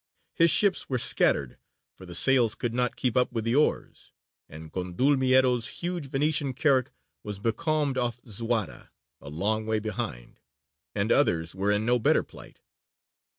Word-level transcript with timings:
His 0.33 0.49
ships 0.49 0.89
were 0.89 0.97
scattered, 0.97 1.59
for 1.93 2.07
the 2.07 2.15
sails 2.15 2.55
could 2.55 2.73
not 2.73 2.95
keep 2.95 3.15
up 3.15 3.31
with 3.31 3.43
the 3.45 3.53
oars, 3.53 4.11
and 4.49 4.73
Condulmiero's 4.73 5.67
huge 5.67 6.07
Venetian 6.07 6.53
carack 6.55 6.89
was 7.21 7.37
becalmed 7.37 7.99
off 7.99 8.19
Zuara, 8.25 8.89
a 9.21 9.29
long 9.29 9.67
way 9.67 9.77
behind, 9.77 10.39
and 10.95 11.11
others 11.11 11.53
were 11.53 11.69
in 11.71 11.85
no 11.85 11.99
better 11.99 12.23
plight. 12.23 12.61